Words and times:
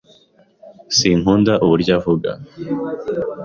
Sinkunda 0.97 1.53
uburyo 1.65 1.91
avuga. 1.99 2.29